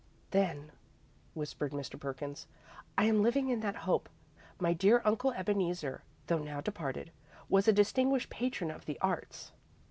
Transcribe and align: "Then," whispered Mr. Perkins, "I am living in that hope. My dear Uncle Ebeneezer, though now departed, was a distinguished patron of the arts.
"Then," 0.31 0.71
whispered 1.35 1.73
Mr. 1.73 1.99
Perkins, 1.99 2.47
"I 2.97 3.03
am 3.05 3.21
living 3.21 3.49
in 3.49 3.59
that 3.59 3.75
hope. 3.85 4.09
My 4.59 4.73
dear 4.73 5.03
Uncle 5.05 5.31
Ebeneezer, 5.33 6.01
though 6.25 6.39
now 6.39 6.59
departed, 6.59 7.11
was 7.49 7.67
a 7.67 7.71
distinguished 7.71 8.31
patron 8.31 8.71
of 8.71 8.85
the 8.85 8.97
arts. 8.99 9.51